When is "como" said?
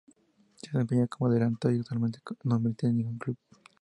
1.05-1.29